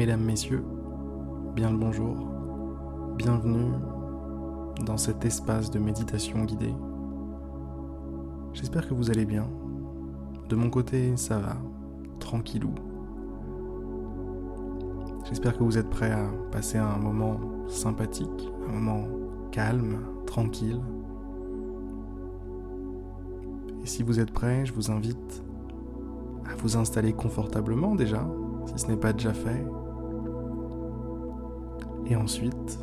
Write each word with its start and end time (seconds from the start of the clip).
Mesdames, 0.00 0.24
Messieurs, 0.24 0.64
bien 1.54 1.70
le 1.70 1.76
bonjour, 1.76 2.16
bienvenue 3.18 3.74
dans 4.86 4.96
cet 4.96 5.26
espace 5.26 5.70
de 5.70 5.78
méditation 5.78 6.42
guidée. 6.46 6.72
J'espère 8.54 8.88
que 8.88 8.94
vous 8.94 9.10
allez 9.10 9.26
bien. 9.26 9.46
De 10.48 10.56
mon 10.56 10.70
côté, 10.70 11.14
ça 11.18 11.38
va, 11.38 11.58
tranquillou. 12.18 12.70
J'espère 15.26 15.58
que 15.58 15.64
vous 15.64 15.76
êtes 15.76 15.90
prêts 15.90 16.12
à 16.12 16.30
passer 16.50 16.78
un 16.78 16.96
moment 16.96 17.38
sympathique, 17.68 18.50
un 18.70 18.72
moment 18.72 19.06
calme, 19.50 19.98
tranquille. 20.24 20.80
Et 23.82 23.86
si 23.86 24.02
vous 24.02 24.18
êtes 24.18 24.30
prêts, 24.30 24.64
je 24.64 24.72
vous 24.72 24.90
invite 24.90 25.44
à 26.50 26.56
vous 26.56 26.78
installer 26.78 27.12
confortablement 27.12 27.94
déjà, 27.94 28.26
si 28.64 28.78
ce 28.78 28.86
n'est 28.86 28.96
pas 28.96 29.12
déjà 29.12 29.34
fait. 29.34 29.62
Et 32.10 32.16
ensuite, 32.16 32.80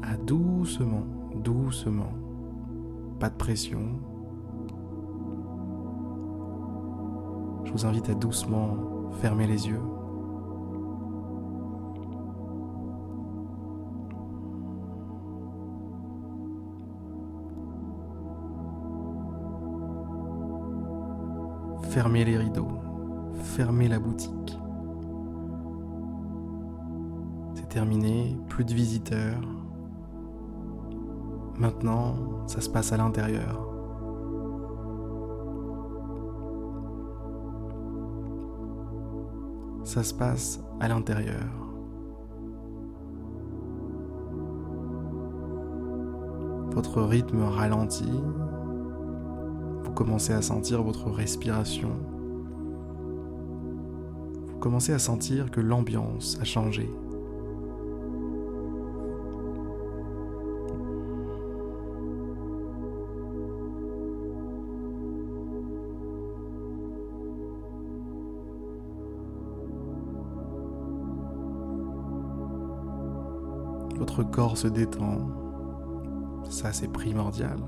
à 0.00 0.16
doucement, 0.16 1.02
doucement, 1.34 2.12
pas 3.18 3.28
de 3.28 3.34
pression. 3.34 3.80
Je 7.64 7.72
vous 7.72 7.84
invite 7.84 8.08
à 8.08 8.14
doucement 8.14 8.76
fermer 9.20 9.48
les 9.48 9.66
yeux. 9.66 9.80
Fermez 21.90 22.24
les 22.24 22.36
rideaux, 22.36 22.68
fermez 23.42 23.88
la 23.88 23.98
boutique. 23.98 24.60
Plus 28.48 28.64
de 28.64 28.72
visiteurs. 28.72 29.40
Maintenant, 31.58 32.14
ça 32.46 32.62
se 32.62 32.70
passe 32.70 32.92
à 32.92 32.96
l'intérieur. 32.96 33.60
Ça 39.84 40.02
se 40.02 40.14
passe 40.14 40.60
à 40.80 40.88
l'intérieur. 40.88 41.34
Votre 46.70 47.02
rythme 47.02 47.42
ralentit, 47.42 48.20
commencez 49.96 50.34
à 50.34 50.42
sentir 50.42 50.82
votre 50.82 51.10
respiration. 51.10 51.88
Vous 54.46 54.58
commencez 54.58 54.92
à 54.92 54.98
sentir 54.98 55.50
que 55.50 55.60
l'ambiance 55.60 56.38
a 56.40 56.44
changé. 56.44 56.88
Corps 74.24 74.56
se 74.56 74.68
détend. 74.68 75.18
Ça, 76.48 76.72
c'est 76.72 76.88
primordial. 76.88 77.58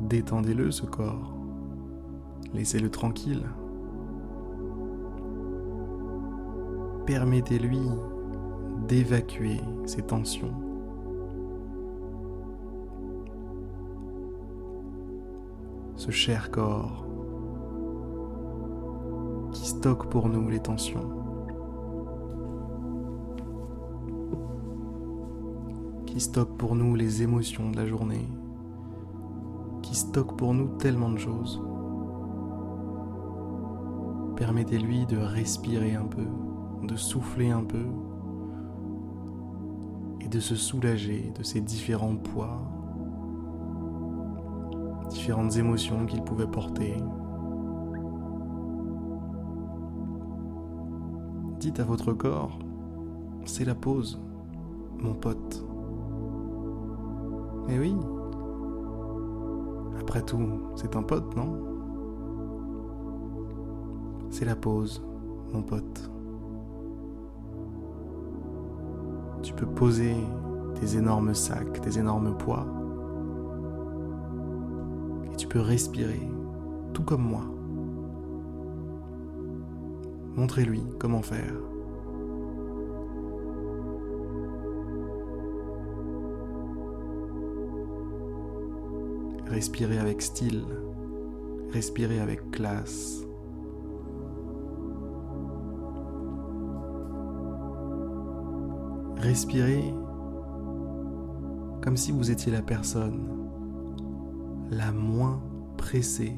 Détendez-le 0.00 0.70
ce 0.70 0.86
corps. 0.86 1.34
Laissez-le 2.54 2.90
tranquille. 2.90 3.44
Permettez-lui 7.06 7.80
d'évacuer 8.88 9.60
ses 9.84 10.02
tensions. 10.02 10.54
Ce 15.96 16.10
cher 16.10 16.50
corps 16.50 17.06
qui 19.52 19.68
stocke 19.68 20.08
pour 20.08 20.28
nous 20.28 20.48
les 20.48 20.60
tensions. 20.60 21.19
Qui 26.10 26.20
stocke 26.20 26.56
pour 26.58 26.74
nous 26.74 26.94
les 26.94 27.22
émotions 27.22 27.70
de 27.70 27.76
la 27.76 27.86
journée 27.86 28.26
qui 29.90 29.96
stocke 29.96 30.36
pour 30.36 30.54
nous 30.54 30.68
tellement 30.78 31.10
de 31.10 31.18
choses. 31.18 31.60
Permettez-lui 34.36 35.04
de 35.06 35.16
respirer 35.16 35.96
un 35.96 36.06
peu, 36.06 36.26
de 36.86 36.94
souffler 36.94 37.50
un 37.50 37.64
peu 37.64 37.86
et 40.20 40.28
de 40.28 40.38
se 40.38 40.54
soulager 40.54 41.32
de 41.36 41.42
ces 41.42 41.60
différents 41.60 42.14
poids, 42.14 42.62
différentes 45.08 45.56
émotions 45.56 46.06
qu'il 46.06 46.22
pouvait 46.22 46.46
porter. 46.46 46.94
Dites 51.58 51.80
à 51.80 51.84
votre 51.84 52.12
corps, 52.12 52.58
c'est 53.44 53.64
la 53.64 53.74
pause, 53.74 54.20
mon 54.98 55.14
pote. 55.14 55.69
Eh 57.72 57.78
oui, 57.78 57.96
après 60.00 60.22
tout, 60.22 60.44
c'est 60.74 60.96
un 60.96 61.04
pote, 61.04 61.36
non? 61.36 61.52
C'est 64.28 64.44
la 64.44 64.56
pause, 64.56 65.00
mon 65.52 65.62
pote. 65.62 66.10
Tu 69.42 69.54
peux 69.54 69.66
poser 69.66 70.16
tes 70.80 70.96
énormes 70.96 71.32
sacs, 71.32 71.80
tes 71.80 71.96
énormes 71.98 72.36
poids, 72.36 72.66
et 75.32 75.36
tu 75.36 75.46
peux 75.46 75.60
respirer, 75.60 76.28
tout 76.92 77.04
comme 77.04 77.22
moi. 77.22 77.44
Montrez-lui 80.34 80.82
comment 80.98 81.22
faire. 81.22 81.54
Respirez 89.50 89.98
avec 89.98 90.22
style, 90.22 90.64
respirez 91.72 92.20
avec 92.20 92.52
classe. 92.52 93.24
Respirez 99.16 99.92
comme 101.82 101.96
si 101.96 102.12
vous 102.12 102.30
étiez 102.30 102.52
la 102.52 102.62
personne 102.62 103.26
la 104.70 104.92
moins 104.92 105.42
pressée 105.76 106.36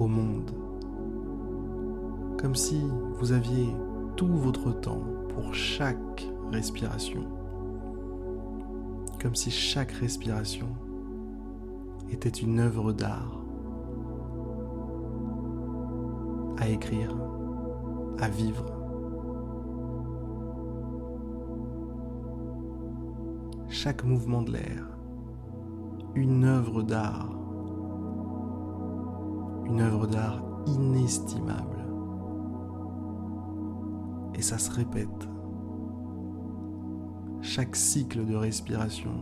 au 0.00 0.08
monde. 0.08 0.50
Comme 2.38 2.56
si 2.56 2.82
vous 3.20 3.30
aviez 3.30 3.68
tout 4.16 4.26
votre 4.26 4.72
temps 4.72 5.04
pour 5.28 5.54
chaque 5.54 6.26
respiration. 6.50 7.24
Comme 9.22 9.36
si 9.36 9.52
chaque 9.52 9.92
respiration 9.92 10.66
était 12.10 12.28
une 12.28 12.60
œuvre 12.60 12.92
d'art 12.92 13.38
à 16.58 16.68
écrire, 16.68 17.14
à 18.18 18.28
vivre. 18.28 18.64
Chaque 23.68 24.04
mouvement 24.04 24.42
de 24.42 24.52
l'air, 24.52 24.88
une 26.14 26.44
œuvre 26.44 26.82
d'art, 26.82 27.30
une 29.66 29.80
œuvre 29.80 30.06
d'art 30.06 30.42
inestimable. 30.66 31.84
Et 34.34 34.42
ça 34.42 34.58
se 34.58 34.70
répète. 34.70 35.28
Chaque 37.40 37.76
cycle 37.76 38.24
de 38.24 38.34
respiration 38.34 39.12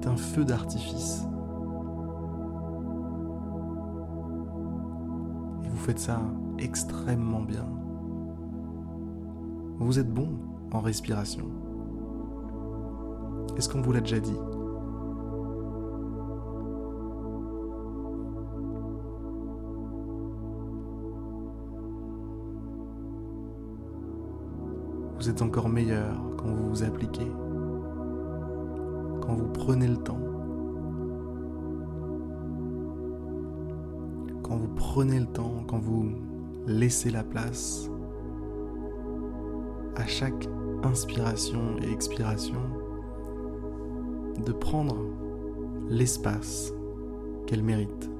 est 0.00 0.06
un 0.06 0.16
feu 0.16 0.44
d'artifice 0.44 1.26
vous 5.80 5.86
faites 5.86 5.98
ça 5.98 6.20
extrêmement 6.58 7.40
bien. 7.40 7.64
Vous 9.78 9.98
êtes 9.98 10.12
bon 10.12 10.28
en 10.72 10.80
respiration. 10.80 11.46
Est-ce 13.56 13.66
qu'on 13.70 13.80
vous 13.80 13.92
l'a 13.92 14.00
déjà 14.00 14.20
dit? 14.20 14.36
Vous 25.16 25.30
êtes 25.30 25.40
encore 25.40 25.70
meilleur 25.70 26.14
quand 26.36 26.48
vous 26.48 26.68
vous 26.68 26.82
appliquez, 26.82 27.32
quand 29.22 29.34
vous 29.34 29.48
prenez 29.48 29.88
le 29.88 29.96
temps 29.96 30.29
quand 34.50 34.56
vous 34.56 34.74
prenez 34.74 35.20
le 35.20 35.26
temps, 35.26 35.62
quand 35.68 35.78
vous 35.78 36.10
laissez 36.66 37.08
la 37.08 37.22
place 37.22 37.88
à 39.94 40.04
chaque 40.08 40.48
inspiration 40.82 41.76
et 41.80 41.92
expiration 41.92 42.58
de 44.44 44.50
prendre 44.50 45.06
l'espace 45.88 46.72
qu'elle 47.46 47.62
mérite. 47.62 48.10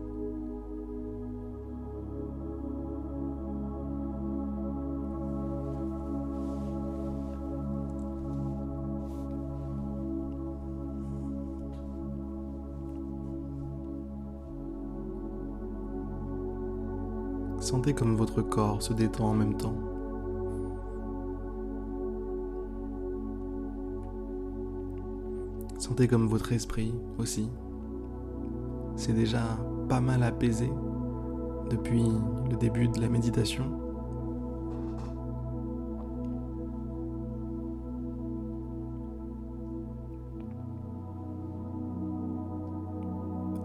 Sentez 17.61 17.95
comme 17.95 18.17
votre 18.17 18.43
corps 18.43 18.83
se 18.83 18.93
détend 18.93 19.29
en 19.29 19.35
même 19.35 19.57
temps. 19.57 19.77
Sentez 25.79 26.09
comme 26.09 26.27
votre 26.27 26.53
esprit 26.53 26.93
aussi 27.19 27.49
c'est 29.01 29.15
déjà 29.15 29.41
pas 29.89 30.01
mal 30.01 30.23
apaisé 30.23 30.71
depuis 31.71 32.05
le 32.51 32.57
début 32.57 32.87
de 32.87 33.01
la 33.01 33.09
méditation. 33.09 33.65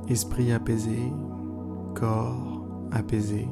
Esprit 0.08 0.54
apaisé, 0.54 1.12
corps 1.96 2.66
apaisé. 2.92 3.50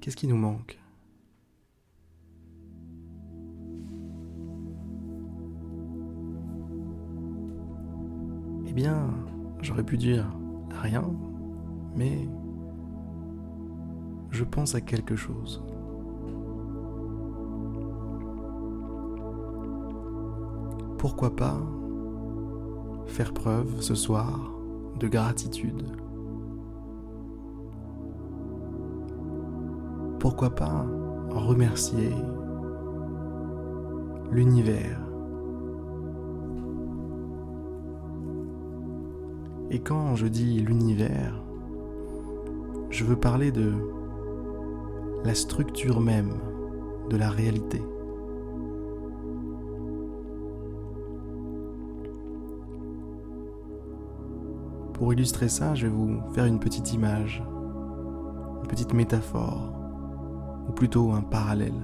Qu'est-ce 0.00 0.16
qui 0.16 0.26
nous 0.26 0.36
manque? 0.36 0.78
Eh 8.66 8.72
bien, 8.72 9.10
j'aurais 9.60 9.84
pu 9.84 9.98
dire 9.98 10.26
rien, 10.70 11.04
mais 11.94 12.26
je 14.30 14.44
pense 14.44 14.74
à 14.74 14.80
quelque 14.80 15.16
chose. 15.16 15.62
Pourquoi 20.96 21.36
pas 21.36 21.60
faire 23.06 23.34
preuve 23.34 23.80
ce 23.82 23.94
soir 23.94 24.54
de 24.98 25.08
gratitude? 25.08 25.99
Pourquoi 30.20 30.50
pas 30.50 30.86
remercier 31.30 32.12
l'univers. 34.30 35.00
Et 39.70 39.80
quand 39.80 40.16
je 40.16 40.26
dis 40.26 40.60
l'univers, 40.60 41.42
je 42.90 43.04
veux 43.04 43.16
parler 43.16 43.50
de 43.50 43.72
la 45.24 45.34
structure 45.34 46.00
même 46.00 46.34
de 47.08 47.16
la 47.16 47.30
réalité. 47.30 47.82
Pour 54.92 55.14
illustrer 55.14 55.48
ça, 55.48 55.74
je 55.74 55.86
vais 55.86 55.92
vous 55.92 56.20
faire 56.34 56.44
une 56.44 56.60
petite 56.60 56.92
image, 56.92 57.42
une 58.60 58.68
petite 58.68 58.92
métaphore 58.92 59.79
ou 60.70 60.72
plutôt 60.72 61.10
un 61.10 61.20
parallèle. 61.20 61.74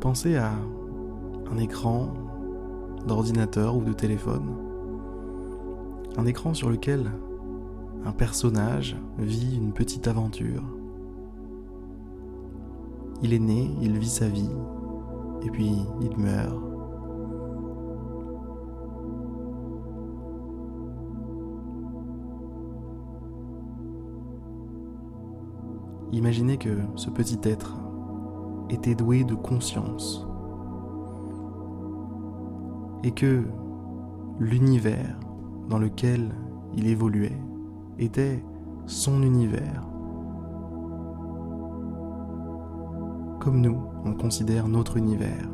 Pensez 0.00 0.36
à 0.36 0.50
un 1.52 1.56
écran 1.58 2.08
d'ordinateur 3.06 3.76
ou 3.76 3.84
de 3.84 3.92
téléphone, 3.92 4.56
un 6.16 6.26
écran 6.26 6.52
sur 6.52 6.68
lequel 6.68 7.12
un 8.04 8.10
personnage 8.10 8.96
vit 9.18 9.56
une 9.56 9.72
petite 9.72 10.08
aventure. 10.08 10.64
Il 13.22 13.32
est 13.32 13.38
né, 13.38 13.70
il 13.80 13.96
vit 13.98 14.08
sa 14.08 14.26
vie, 14.26 14.50
et 15.46 15.50
puis 15.50 15.76
il 16.00 16.18
meurt. 16.18 16.71
Imaginez 26.12 26.58
que 26.58 26.78
ce 26.94 27.08
petit 27.08 27.38
être 27.42 27.80
était 28.68 28.94
doué 28.94 29.24
de 29.24 29.34
conscience 29.34 30.26
et 33.02 33.12
que 33.12 33.44
l'univers 34.38 35.18
dans 35.70 35.78
lequel 35.78 36.34
il 36.74 36.86
évoluait 36.86 37.40
était 37.98 38.44
son 38.84 39.22
univers. 39.22 39.86
Comme 43.40 43.62
nous, 43.62 43.78
on 44.04 44.12
considère 44.12 44.68
notre 44.68 44.98
univers. 44.98 45.48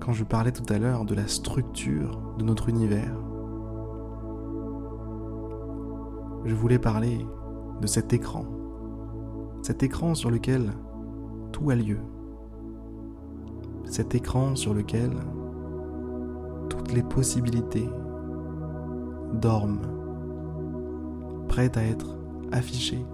Quand 0.00 0.12
je 0.12 0.24
parlais 0.24 0.52
tout 0.52 0.70
à 0.70 0.78
l'heure 0.78 1.06
de 1.06 1.14
la 1.14 1.26
structure 1.28 2.34
de 2.38 2.44
notre 2.44 2.68
univers, 2.68 3.16
je 6.44 6.54
voulais 6.54 6.78
parler 6.78 7.26
de 7.80 7.86
cet 7.86 8.12
écran. 8.12 8.44
Cet 9.62 9.82
écran 9.82 10.14
sur 10.14 10.30
lequel 10.30 10.72
tout 11.52 11.70
a 11.70 11.74
lieu. 11.74 11.98
Cet 13.84 14.14
écran 14.14 14.56
sur 14.56 14.74
lequel 14.74 15.10
toutes 16.68 16.92
les 16.92 17.02
possibilités 17.02 17.88
dorment, 19.34 19.80
prêtes 21.48 21.76
à 21.76 21.82
être 21.82 22.18
affichées. 22.52 23.04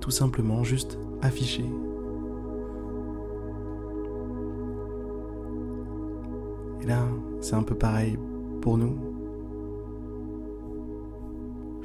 Tout 0.00 0.10
simplement 0.10 0.64
juste 0.64 0.98
affichées. 1.22 1.70
Et 6.82 6.86
là, 6.86 7.04
c'est 7.40 7.54
un 7.54 7.62
peu 7.62 7.76
pareil 7.76 8.18
pour 8.60 8.76
nous. 8.76 9.11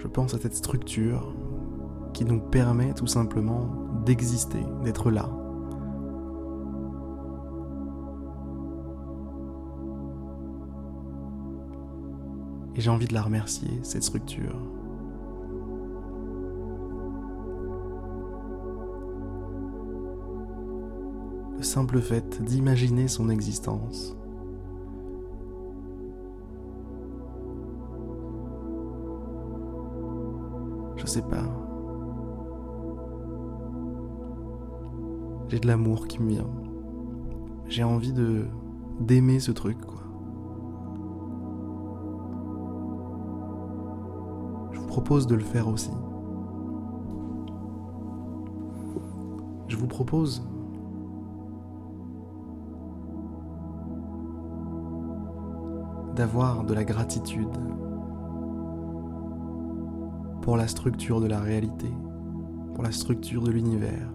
Je 0.07 0.11
pense 0.13 0.33
à 0.33 0.39
cette 0.39 0.55
structure 0.55 1.35
qui 2.13 2.23
nous 2.23 2.39
permet 2.39 2.93
tout 2.93 3.07
simplement 3.07 3.69
d'exister, 4.05 4.63
d'être 4.85 5.11
là. 5.11 5.29
Et 12.77 12.79
j'ai 12.79 12.89
envie 12.89 13.07
de 13.07 13.13
la 13.13 13.21
remercier, 13.21 13.69
cette 13.83 14.03
structure. 14.03 14.57
Le 21.57 21.63
simple 21.63 21.99
fait 21.99 22.41
d'imaginer 22.41 23.09
son 23.09 23.29
existence 23.29 24.16
Je 30.97 31.05
sais 31.05 31.21
pas. 31.21 31.43
J'ai 35.47 35.59
de 35.59 35.67
l'amour 35.67 36.07
qui 36.07 36.21
me 36.21 36.29
vient. 36.29 36.49
J'ai 37.67 37.83
envie 37.83 38.11
de 38.11 38.45
d'aimer 38.99 39.39
ce 39.39 39.51
truc, 39.51 39.79
quoi. 39.79 40.01
Je 44.71 44.79
vous 44.79 44.87
propose 44.87 45.27
de 45.27 45.35
le 45.35 45.43
faire 45.43 45.67
aussi. 45.67 45.91
Je 49.67 49.77
vous 49.77 49.87
propose 49.87 50.43
d'avoir 56.15 56.63
de 56.63 56.73
la 56.73 56.83
gratitude 56.83 57.55
pour 60.47 60.55
la 60.55 60.69
structure 60.69 61.19
de 61.19 61.27
la 61.27 61.41
réalité, 61.41 61.91
pour 62.73 62.81
la 62.81 62.93
structure 62.93 63.43
de 63.43 63.51
l'univers, 63.51 64.07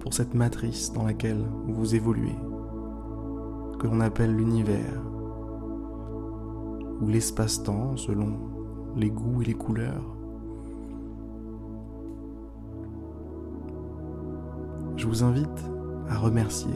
pour 0.00 0.12
cette 0.12 0.34
matrice 0.34 0.92
dans 0.92 1.04
laquelle 1.04 1.42
vous 1.66 1.94
évoluez, 1.94 2.36
que 3.78 3.86
l'on 3.86 4.02
appelle 4.02 4.36
l'univers, 4.36 5.02
ou 7.00 7.08
l'espace-temps 7.08 7.96
selon 7.96 8.38
les 8.96 9.08
goûts 9.08 9.40
et 9.40 9.46
les 9.46 9.54
couleurs. 9.54 10.14
Je 14.98 15.06
vous 15.06 15.24
invite 15.24 15.64
à 16.10 16.18
remercier 16.18 16.74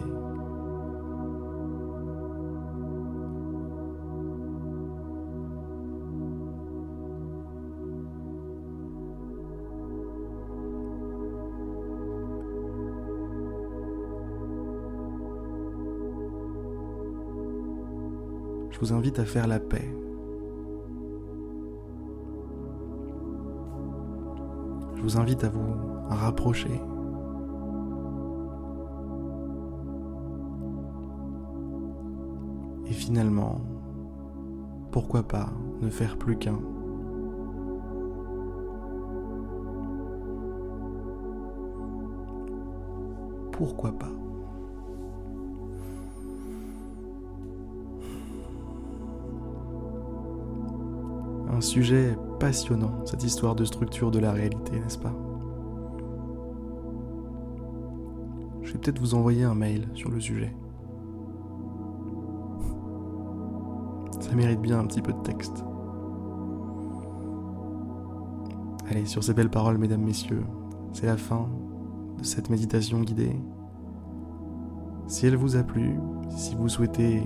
vous 18.81 18.95
invite 18.95 19.19
à 19.19 19.27
faire 19.27 19.47
la 19.47 19.61
paix. 19.61 19.95
Je 24.97 25.03
vous 25.03 25.19
invite 25.19 25.45
à 25.45 25.51
vous 25.51 25.75
rapprocher. 26.09 26.81
Et 32.87 32.93
finalement, 32.93 33.61
pourquoi 34.91 35.25
pas 35.25 35.51
ne 35.83 35.91
faire 35.91 36.17
plus 36.17 36.37
qu'un? 36.39 36.59
Pourquoi 43.53 43.93
pas? 43.93 44.20
Un 51.61 51.63
sujet 51.63 52.17
passionnant, 52.39 53.05
cette 53.05 53.23
histoire 53.23 53.55
de 53.55 53.67
structure 53.67 54.11
de 54.11 54.19
la 54.19 54.33
réalité, 54.33 54.81
n'est-ce 54.81 54.97
pas? 54.97 55.13
Je 58.63 58.73
vais 58.73 58.79
peut-être 58.79 58.99
vous 58.99 59.15
envoyer 59.15 59.45
un 59.45 59.55
mail 59.55 59.87
sur 59.93 60.11
le 60.11 60.21
sujet. 60.21 60.57
Ça 64.21 64.35
mérite 64.35 64.63
bien 64.63 64.79
un 64.79 64.87
petit 64.87 65.03
peu 65.03 65.13
de 65.13 65.19
texte. 65.19 65.63
Allez, 68.89 69.05
sur 69.05 69.23
ces 69.23 69.35
belles 69.35 69.51
paroles, 69.51 69.77
mesdames, 69.77 70.01
messieurs, 70.01 70.47
c'est 70.95 71.05
la 71.05 71.19
fin 71.19 71.47
de 72.17 72.25
cette 72.25 72.49
méditation 72.49 73.03
guidée. 73.03 73.37
Si 75.09 75.27
elle 75.27 75.37
vous 75.37 75.57
a 75.57 75.63
plu, 75.63 76.01
si 76.31 76.55
vous 76.55 76.71
souhaitez 76.71 77.23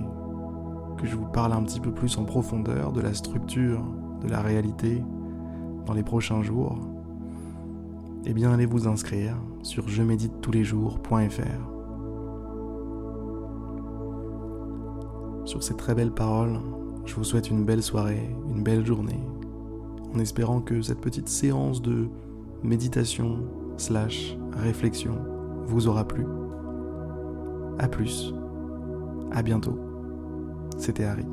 que 0.99 1.07
je 1.07 1.15
vous 1.15 1.27
parle 1.27 1.53
un 1.53 1.63
petit 1.63 1.79
peu 1.79 1.93
plus 1.93 2.19
en 2.19 2.25
profondeur 2.25 2.91
de 2.91 3.01
la 3.01 3.15
structure 3.15 3.81
de 4.25 4.31
la 4.31 4.41
réalité 4.41 5.03
dans 5.87 5.93
les 5.93 6.03
prochains 6.03 6.43
jours, 6.43 6.79
eh 8.27 8.33
bien 8.33 8.53
allez 8.53 8.67
vous 8.67 8.89
inscrire 8.89 9.37
sur 9.63 9.89
je 9.89 10.03
médite 10.03 10.41
tous 10.41 10.51
les 10.51 10.65
jours.fr. 10.65 11.71
Sur 15.45 15.63
ces 15.63 15.77
très 15.77 15.95
belles 15.95 16.13
paroles, 16.13 16.59
je 17.05 17.15
vous 17.15 17.25
souhaite 17.25 17.51
une 17.51 17.65
belle 17.65 17.83
soirée, 17.83 18.35
une 18.51 18.63
belle 18.63 18.85
journée, 18.85 19.21
en 20.15 20.19
espérant 20.19 20.61
que 20.61 20.81
cette 20.81 21.01
petite 21.01 21.29
séance 21.29 21.83
de 21.83 22.09
méditation 22.63 23.41
slash 23.77 24.39
réflexion 24.53 25.19
vous 25.67 25.87
aura 25.87 26.09
plu. 26.09 26.25
A 27.79 27.89
plus, 27.89 28.35
à 29.33 29.43
bientôt. 29.43 29.79
C'était 30.79 31.05
Harry. 31.05 31.27